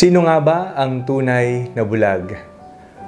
Sino 0.00 0.24
nga 0.24 0.40
ba 0.40 0.72
ang 0.80 1.04
tunay 1.04 1.76
na 1.76 1.84
bulag? 1.84 2.32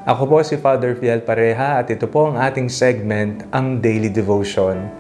Ako 0.05 0.29
po 0.29 0.45
si 0.45 0.61
Father 0.61 0.93
Fiel 0.93 1.25
Pareha 1.25 1.81
at 1.81 1.89
ito 1.89 2.05
po 2.05 2.29
ang 2.29 2.37
ating 2.37 2.69
segment, 2.69 3.49
ang 3.49 3.81
Daily 3.81 4.13
Devotion, 4.13 4.93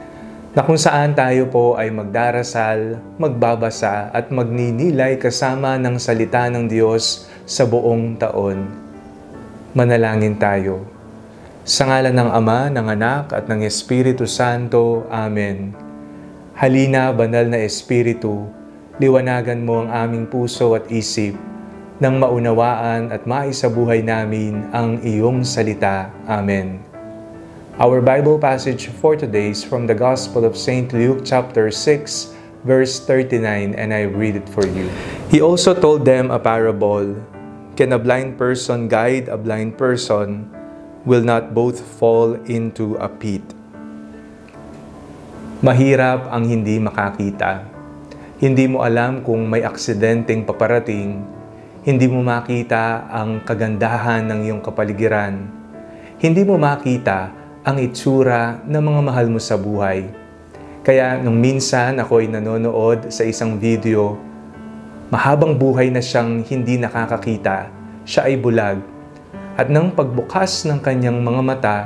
na 0.57 0.65
kung 0.65 0.81
saan 0.81 1.13
tayo 1.13 1.53
po 1.53 1.77
ay 1.77 1.93
magdarasal, 1.93 2.97
magbabasa 3.21 4.09
at 4.09 4.33
magninilay 4.33 5.21
kasama 5.21 5.77
ng 5.77 6.01
salita 6.01 6.49
ng 6.49 6.65
Diyos 6.65 7.29
sa 7.45 7.69
buong 7.69 8.17
taon. 8.17 8.73
Manalangin 9.77 10.41
tayo. 10.41 10.89
Sa 11.69 11.93
ngalan 11.93 12.17
ng 12.17 12.31
Ama, 12.33 12.73
ng 12.73 12.89
Anak 12.89 13.37
at 13.37 13.53
ng 13.53 13.69
Espiritu 13.69 14.25
Santo. 14.25 15.05
Amen. 15.13 15.77
Halina, 16.57 17.13
banal 17.13 17.53
na 17.53 17.61
Espiritu, 17.61 18.49
liwanagan 18.97 19.61
mo 19.61 19.85
ang 19.85 19.93
aming 19.93 20.25
puso 20.25 20.73
at 20.73 20.89
isip 20.89 21.52
nang 22.03 22.19
maunawaan 22.19 23.15
at 23.15 23.31
maisabuhay 23.31 24.03
namin 24.03 24.67
ang 24.75 24.99
iyong 25.07 25.47
salita. 25.47 26.11
Amen. 26.27 26.83
Our 27.79 28.03
Bible 28.03 28.43
passage 28.43 28.91
for 28.91 29.15
today 29.15 29.55
is 29.55 29.63
from 29.63 29.87
the 29.87 29.95
Gospel 29.95 30.43
of 30.43 30.59
St. 30.59 30.91
Luke 30.91 31.23
chapter 31.23 31.71
6, 31.71 32.35
verse 32.67 32.99
39, 33.07 33.79
and 33.79 33.95
I 33.95 34.11
read 34.11 34.35
it 34.35 34.51
for 34.51 34.67
you. 34.67 34.91
He 35.31 35.39
also 35.39 35.79
told 35.79 36.03
them 36.03 36.35
a 36.35 36.43
parable. 36.43 37.23
Can 37.79 37.95
a 37.95 38.03
blind 38.03 38.35
person 38.35 38.91
guide 38.91 39.31
a 39.31 39.39
blind 39.39 39.79
person? 39.79 40.51
Will 41.07 41.23
not 41.23 41.55
both 41.55 41.79
fall 41.79 42.35
into 42.51 42.99
a 42.99 43.07
pit? 43.07 43.47
Mahirap 45.63 46.35
ang 46.35 46.51
hindi 46.51 46.83
makakita. 46.83 47.63
Hindi 48.43 48.67
mo 48.67 48.83
alam 48.83 49.23
kung 49.23 49.47
may 49.47 49.63
aksidenteng 49.63 50.43
paparating 50.43 51.32
hindi 51.83 52.07
mo 52.07 52.23
makita 52.23 53.11
ang 53.11 53.43
kagandahan 53.43 54.23
ng 54.31 54.47
iyong 54.47 54.63
kapaligiran. 54.63 55.51
Hindi 56.23 56.47
mo 56.47 56.55
makita 56.55 57.35
ang 57.67 57.83
itsura 57.83 58.63
ng 58.63 58.79
mga 58.79 59.01
mahal 59.03 59.27
mo 59.27 59.43
sa 59.43 59.59
buhay. 59.59 60.07
Kaya 60.87 61.19
nung 61.19 61.43
minsan 61.43 61.99
ako 61.99 62.23
ay 62.23 62.31
nanonood 62.31 63.11
sa 63.11 63.27
isang 63.27 63.59
video, 63.59 64.15
mahabang 65.11 65.59
buhay 65.59 65.91
na 65.91 65.99
siyang 65.99 66.47
hindi 66.47 66.79
nakakakita, 66.79 67.67
siya 68.07 68.31
ay 68.31 68.39
bulag. 68.39 68.79
At 69.59 69.67
nang 69.67 69.91
pagbukas 69.91 70.63
ng 70.71 70.79
kanyang 70.79 71.19
mga 71.19 71.43
mata, 71.43 71.79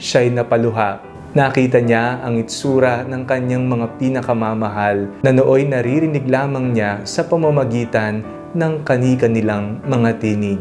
siya 0.00 0.24
ay 0.24 0.32
napaluha. 0.32 1.04
Nakita 1.36 1.84
niya 1.84 2.24
ang 2.24 2.40
itsura 2.40 3.04
ng 3.04 3.28
kanyang 3.28 3.68
mga 3.68 4.00
pinakamamahal 4.00 5.12
na 5.20 5.28
nooy 5.28 5.68
naririnig 5.68 6.24
lamang 6.24 6.72
niya 6.72 7.04
sa 7.04 7.20
pamamagitan 7.20 8.24
ng 8.52 8.84
kani-kanilang 8.84 9.80
mga 9.88 10.10
tinig. 10.20 10.60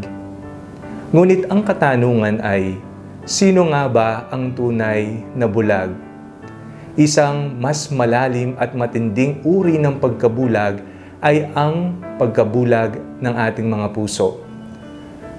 Ngunit 1.11 1.51
ang 1.51 1.59
katanungan 1.67 2.39
ay, 2.39 2.79
sino 3.27 3.67
nga 3.67 3.91
ba 3.91 4.31
ang 4.31 4.55
tunay 4.55 5.19
na 5.35 5.43
bulag? 5.43 5.91
Isang 6.95 7.55
mas 7.59 7.91
malalim 7.91 8.55
at 8.55 8.71
matinding 8.75 9.43
uri 9.43 9.75
ng 9.75 9.99
pagkabulag 9.99 10.83
ay 11.19 11.51
ang 11.51 11.99
pagkabulag 12.15 12.99
ng 13.19 13.33
ating 13.35 13.67
mga 13.67 13.91
puso. 13.91 14.39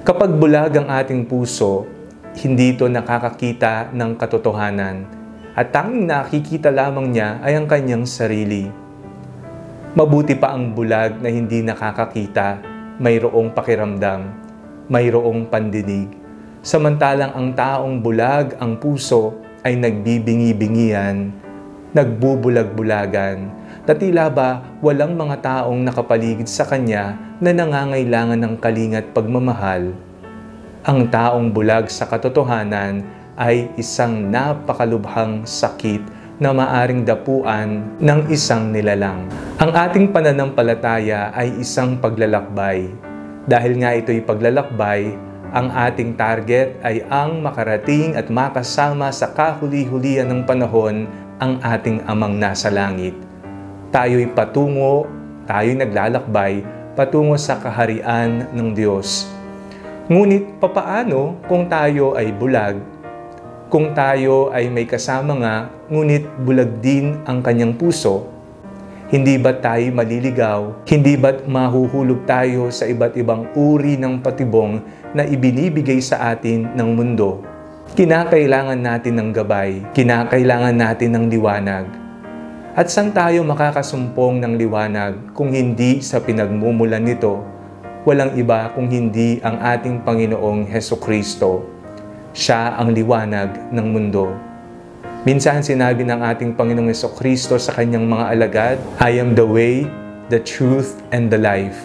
Kapag 0.05 0.37
bulag 0.37 0.77
ang 0.77 0.89
ating 0.93 1.25
puso, 1.25 1.89
hindi 2.41 2.73
ito 2.77 2.89
nakakakita 2.89 3.93
ng 3.93 4.17
katotohanan 4.17 5.05
at 5.53 5.69
tanging 5.69 6.09
nakikita 6.09 6.73
lamang 6.73 7.13
niya 7.13 7.37
ay 7.45 7.61
ang 7.61 7.69
kanyang 7.69 8.09
sarili 8.09 8.82
Mabuti 9.93 10.33
pa 10.33 10.57
ang 10.57 10.73
bulag 10.73 11.21
na 11.21 11.29
hindi 11.29 11.61
nakakakita, 11.61 12.65
mayroong 12.97 13.53
pakiramdam, 13.53 14.25
mayroong 14.89 15.45
pandinig. 15.53 16.09
Samantalang 16.65 17.37
ang 17.37 17.53
taong 17.53 18.01
bulag 18.01 18.57
ang 18.57 18.81
puso 18.81 19.37
ay 19.61 19.77
nagbibingi-bingian, 19.77 21.29
nagbubulag-bulagan, 21.93 23.53
na 23.85 23.93
tila 23.93 24.33
ba 24.33 24.65
walang 24.81 25.13
mga 25.13 25.45
taong 25.45 25.85
nakapaligid 25.85 26.49
sa 26.49 26.65
kanya 26.65 27.13
na 27.37 27.53
nangangailangan 27.53 28.41
ng 28.41 28.55
kalingat 28.65 29.13
pagmamahal. 29.13 29.93
Ang 30.89 31.05
taong 31.13 31.53
bulag 31.53 31.93
sa 31.93 32.09
katotohanan 32.09 33.05
ay 33.37 33.69
isang 33.77 34.33
napakalubhang 34.33 35.45
sakit 35.45 36.01
na 36.41 36.55
maaring 36.55 37.05
dapuan 37.05 37.99
ng 38.01 38.21
isang 38.33 38.73
nilalang. 38.73 39.29
Ang 39.61 39.73
ating 39.73 40.15
pananampalataya 40.15 41.35
ay 41.37 41.61
isang 41.61 42.01
paglalakbay. 42.01 42.89
Dahil 43.45 43.73
nga 43.83 43.93
ito'y 43.93 44.23
paglalakbay, 44.23 45.13
ang 45.53 45.69
ating 45.69 46.17
target 46.17 46.81
ay 46.81 47.05
ang 47.13 47.45
makarating 47.45 48.17
at 48.17 48.33
makasama 48.33 49.13
sa 49.13 49.29
kahuli-hulihan 49.37 50.25
ng 50.31 50.49
panahon 50.49 51.05
ang 51.37 51.61
ating 51.61 52.01
amang 52.09 52.41
nasa 52.41 52.73
langit. 52.73 53.13
Tayo'y 53.93 54.33
patungo, 54.33 55.05
tayo'y 55.45 55.77
naglalakbay 55.77 56.65
patungo 56.97 57.37
sa 57.37 57.61
kaharian 57.61 58.49
ng 58.53 58.73
Diyos. 58.73 59.29
Ngunit 60.09 60.61
papaano 60.61 61.41
kung 61.49 61.69
tayo 61.69 62.17
ay 62.17 62.33
bulag 62.33 63.02
kung 63.73 63.97
tayo 63.97 64.53
ay 64.53 64.69
may 64.69 64.85
kasama 64.85 65.33
nga, 65.41 65.57
ngunit 65.89 66.29
bulag 66.45 66.85
din 66.85 67.17
ang 67.25 67.41
kanyang 67.41 67.73
puso, 67.73 68.29
hindi 69.09 69.41
ba 69.41 69.57
tayo 69.57 69.89
maliligaw? 69.97 70.85
Hindi 70.85 71.17
ba 71.17 71.41
mahuhulog 71.41 72.29
tayo 72.29 72.69
sa 72.69 72.85
iba't 72.85 73.17
ibang 73.17 73.49
uri 73.57 73.97
ng 73.97 74.21
patibong 74.21 74.85
na 75.17 75.25
ibinibigay 75.25 76.05
sa 76.05 76.37
atin 76.37 76.69
ng 76.77 76.89
mundo? 76.93 77.41
Kinakailangan 77.97 78.77
natin 78.77 79.17
ng 79.17 79.31
gabay, 79.33 79.81
kinakailangan 79.97 80.77
natin 80.77 81.11
ng 81.17 81.25
liwanag. 81.33 81.89
At 82.77 82.93
saan 82.93 83.17
tayo 83.17 83.41
makakasumpong 83.41 84.37
ng 84.37 84.53
liwanag 84.61 85.33
kung 85.33 85.49
hindi 85.49 86.05
sa 86.05 86.21
pinagmumulan 86.21 87.01
nito? 87.01 87.41
Walang 88.05 88.37
iba 88.37 88.69
kung 88.77 88.93
hindi 88.93 89.41
ang 89.41 89.57
ating 89.65 90.05
Panginoong 90.05 90.69
Heso 90.69 91.01
Kristo 91.01 91.72
siya 92.33 92.81
ang 92.81 92.97
liwanag 92.97 93.73
ng 93.73 93.87
mundo. 93.93 94.33
Minsan 95.23 95.63
sinabi 95.63 96.03
ng 96.03 96.19
ating 96.19 96.59
Panginoong 96.59 96.91
Yeso 96.91 97.13
Kristo 97.15 97.55
sa 97.61 97.77
kanyang 97.77 98.09
mga 98.09 98.25
alagad, 98.33 98.77
I 98.99 99.23
am 99.23 99.39
the 99.39 99.47
way, 99.47 99.87
the 100.33 100.43
truth, 100.43 100.99
and 101.15 101.31
the 101.31 101.39
life. 101.39 101.79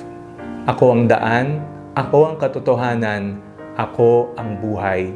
Ako 0.66 0.96
ang 0.96 1.03
daan, 1.06 1.62
ako 1.94 2.34
ang 2.34 2.35
katotohanan, 2.41 3.38
ako 3.78 4.34
ang 4.40 4.58
buhay. 4.58 5.13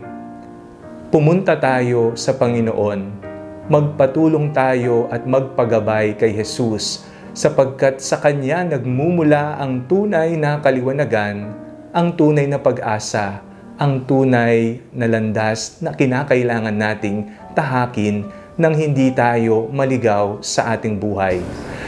Pumunta 1.10 1.58
tayo 1.58 2.14
sa 2.14 2.38
Panginoon. 2.38 3.24
Magpatulong 3.72 4.54
tayo 4.54 5.10
at 5.10 5.26
magpagabay 5.26 6.14
kay 6.20 6.36
Jesus 6.36 7.08
sapagkat 7.32 8.04
sa 8.04 8.20
Kanya 8.20 8.68
nagmumula 8.68 9.56
ang 9.58 9.88
tunay 9.88 10.36
na 10.36 10.60
kaliwanagan, 10.60 11.56
ang 11.96 12.14
tunay 12.20 12.48
na 12.48 12.60
pag-asa, 12.60 13.40
ang 13.82 14.06
tunay 14.06 14.78
na 14.94 15.10
landas 15.10 15.82
na 15.82 15.90
kinakailangan 15.98 16.78
nating 16.78 17.34
tahakin 17.58 18.30
nang 18.54 18.78
hindi 18.78 19.10
tayo 19.10 19.74
maligaw 19.74 20.38
sa 20.38 20.78
ating 20.78 21.02
buhay. 21.02 21.42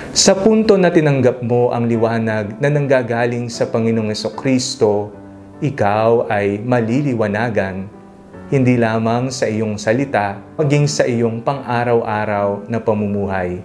Sa 0.10 0.34
punto 0.34 0.74
na 0.74 0.90
tinanggap 0.90 1.46
mo 1.46 1.70
ang 1.70 1.86
liwanag 1.86 2.58
na 2.58 2.74
nanggagaling 2.74 3.46
sa 3.46 3.70
Panginoong 3.70 4.10
Kristo, 4.34 5.14
ikaw 5.62 6.34
ay 6.34 6.66
maliliwanagan, 6.66 7.86
hindi 8.50 8.74
lamang 8.74 9.30
sa 9.30 9.46
iyong 9.46 9.78
salita, 9.78 10.42
maging 10.58 10.90
sa 10.90 11.06
iyong 11.06 11.46
pang-araw-araw 11.46 12.74
na 12.74 12.82
pamumuhay. 12.82 13.62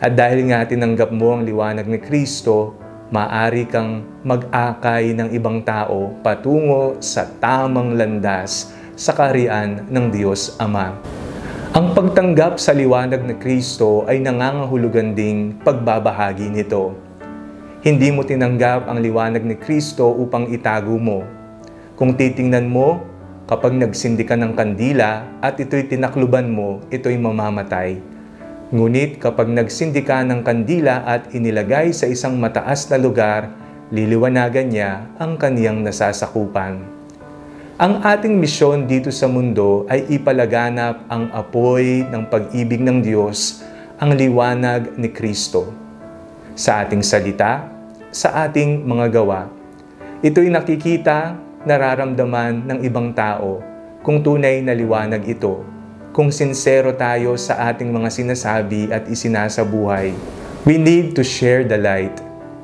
At 0.00 0.16
dahil 0.16 0.48
nga 0.48 0.64
tinanggap 0.64 1.12
mo 1.12 1.36
ang 1.36 1.44
liwanag 1.44 1.84
ni 1.84 2.00
Kristo, 2.00 2.72
maari 3.10 3.66
kang 3.66 4.06
mag-akay 4.22 5.10
ng 5.18 5.34
ibang 5.34 5.66
tao 5.66 6.14
patungo 6.22 6.94
sa 7.02 7.26
tamang 7.42 7.98
landas 7.98 8.70
sa 8.94 9.10
karian 9.10 9.82
ng 9.90 10.14
Diyos 10.14 10.54
Ama. 10.62 10.94
Ang 11.74 11.90
pagtanggap 11.90 12.62
sa 12.62 12.70
liwanag 12.70 13.26
ng 13.26 13.38
Kristo 13.42 14.06
ay 14.06 14.22
nangangahulugan 14.22 15.18
ding 15.18 15.58
pagbabahagi 15.58 16.54
nito. 16.54 16.94
Hindi 17.82 18.14
mo 18.14 18.22
tinanggap 18.22 18.86
ang 18.86 19.02
liwanag 19.02 19.42
ni 19.42 19.58
Kristo 19.58 20.06
upang 20.14 20.46
itago 20.54 20.94
mo. 20.94 21.26
Kung 21.98 22.14
titingnan 22.14 22.70
mo, 22.70 23.02
kapag 23.50 23.74
nagsindi 23.74 24.22
ka 24.22 24.38
ng 24.38 24.54
kandila 24.54 25.26
at 25.42 25.58
ito'y 25.58 25.90
tinakluban 25.90 26.46
mo, 26.46 26.78
ito'y 26.94 27.18
mamamatay 27.18 28.19
Ngunit 28.70 29.18
kapag 29.18 29.50
nagsindi 29.50 30.06
ka 30.06 30.22
ng 30.22 30.46
kandila 30.46 31.02
at 31.02 31.34
inilagay 31.34 31.90
sa 31.90 32.06
isang 32.06 32.38
mataas 32.38 32.86
na 32.86 32.98
lugar, 32.98 33.50
liliwanagan 33.90 34.70
niya 34.70 35.10
ang 35.18 35.34
kaniyang 35.34 35.82
nasasakupan. 35.82 36.78
Ang 37.80 37.94
ating 38.06 38.38
misyon 38.38 38.86
dito 38.86 39.10
sa 39.10 39.26
mundo 39.26 39.90
ay 39.90 40.06
ipalaganap 40.14 41.02
ang 41.10 41.34
apoy 41.34 42.06
ng 42.06 42.30
pag-ibig 42.30 42.78
ng 42.78 43.02
Diyos, 43.02 43.66
ang 43.98 44.14
liwanag 44.14 44.94
ni 44.94 45.10
Kristo. 45.10 45.74
Sa 46.54 46.86
ating 46.86 47.02
salita, 47.02 47.66
sa 48.14 48.46
ating 48.46 48.86
mga 48.86 49.06
gawa, 49.18 49.50
Ito'y 50.20 50.52
nakikita, 50.52 51.32
nararamdaman 51.64 52.68
ng 52.68 52.78
ibang 52.84 53.16
tao 53.16 53.64
kung 54.04 54.20
tunay 54.20 54.60
na 54.60 54.76
liwanag 54.76 55.24
ito, 55.24 55.64
kung 56.20 56.28
sincero 56.28 56.92
tayo 56.92 57.32
sa 57.40 57.72
ating 57.72 57.88
mga 57.88 58.12
sinasabi 58.12 58.92
at 58.92 59.08
isinasabuhay. 59.08 60.12
We 60.68 60.76
need 60.76 61.16
to 61.16 61.24
share 61.24 61.64
the 61.64 61.80
light. 61.80 62.12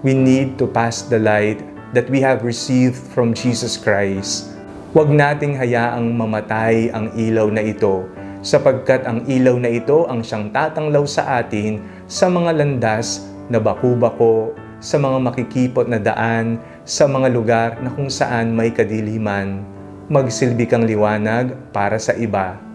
We 0.04 0.12
need 0.12 0.60
to 0.60 0.68
pass 0.68 1.08
the 1.08 1.16
light 1.16 1.64
that 1.96 2.04
we 2.12 2.20
have 2.20 2.44
received 2.44 3.00
from 3.16 3.32
Jesus 3.32 3.80
Christ. 3.80 4.52
Huwag 4.92 5.08
nating 5.08 5.56
hayaang 5.56 6.04
mamatay 6.12 6.92
ang 6.92 7.16
ilaw 7.16 7.48
na 7.48 7.64
ito 7.64 8.04
sapagkat 8.44 9.08
ang 9.08 9.24
ilaw 9.24 9.56
na 9.56 9.72
ito 9.72 10.04
ang 10.04 10.20
siyang 10.20 10.52
tatanglaw 10.52 11.08
sa 11.08 11.40
atin 11.40 11.80
sa 12.04 12.28
mga 12.28 12.60
landas 12.60 13.24
na 13.48 13.56
baku-bako, 13.56 14.52
sa 14.84 15.00
mga 15.00 15.32
makikipot 15.32 15.88
na 15.88 15.96
daan, 15.96 16.60
sa 16.84 17.08
mga 17.08 17.32
lugar 17.32 17.80
na 17.80 17.88
kung 17.88 18.12
saan 18.12 18.52
may 18.52 18.68
kadiliman. 18.68 19.64
Magsilbi 20.12 20.68
kang 20.68 20.84
liwanag 20.84 21.56
para 21.72 21.96
sa 21.96 22.12
iba. 22.20 22.65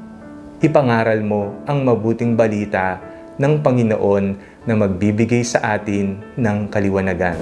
Ipangaral 0.61 1.25
mo 1.25 1.57
ang 1.65 1.81
mabuting 1.81 2.37
balita 2.37 3.01
ng 3.41 3.65
Panginoon 3.65 4.25
na 4.69 4.77
magbibigay 4.77 5.41
sa 5.41 5.57
atin 5.73 6.21
ng 6.37 6.69
kaliwanagan. 6.69 7.33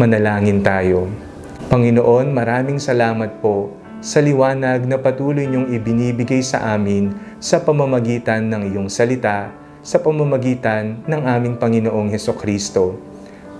Manalangin 0.00 0.64
tayo. 0.64 1.12
Panginoon, 1.68 2.32
maraming 2.32 2.80
salamat 2.80 3.36
po 3.44 3.76
sa 4.00 4.24
liwanag 4.24 4.88
na 4.88 4.96
patuloy 4.96 5.44
niyong 5.44 5.76
ibinibigay 5.76 6.40
sa 6.40 6.72
amin 6.72 7.12
sa 7.36 7.60
pamamagitan 7.60 8.48
ng 8.48 8.72
iyong 8.72 8.88
salita, 8.88 9.52
sa 9.84 10.00
pamamagitan 10.00 11.04
ng 11.04 11.20
aming 11.20 11.60
Panginoong 11.60 12.16
Heso 12.16 12.32
Kristo. 12.32 12.96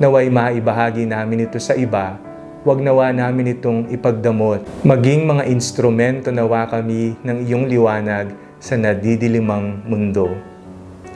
Naway 0.00 0.32
maibahagi 0.32 1.04
namin 1.04 1.44
ito 1.44 1.60
sa 1.60 1.76
iba, 1.76 2.16
wag 2.64 2.80
nawa 2.80 3.12
namin 3.12 3.52
itong 3.52 3.92
ipagdamot. 3.92 4.64
Maging 4.80 5.28
mga 5.28 5.44
instrumento 5.52 6.32
nawa 6.32 6.64
kami 6.72 7.20
ng 7.20 7.44
iyong 7.44 7.68
liwanag 7.68 8.44
sa 8.64 8.81
nadidilimang 8.81 9.84
mundo. 9.84 10.32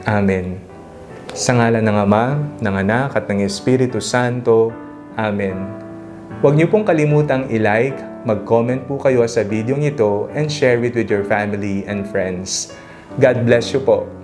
Amen. 0.05 0.61
Sa 1.33 1.57
ngala 1.57 1.81
ng 1.81 1.97
Ama, 1.97 2.37
ng 2.61 2.75
Anak 2.77 3.17
at 3.17 3.25
ng 3.25 3.41
Espiritu 3.41 3.97
Santo. 3.97 4.69
Amen. 5.17 5.57
Huwag 6.45 6.53
niyo 6.53 6.69
pong 6.69 6.85
kalimutang 6.85 7.49
i-like, 7.49 7.97
mag-comment 8.21 8.85
po 8.85 9.01
kayo 9.01 9.25
sa 9.25 9.41
video 9.41 9.73
ito 9.81 10.29
and 10.37 10.45
share 10.45 10.77
it 10.85 10.93
with 10.93 11.09
your 11.09 11.25
family 11.25 11.81
and 11.89 12.05
friends. 12.13 12.69
God 13.17 13.41
bless 13.49 13.73
you 13.73 13.81
po. 13.81 14.18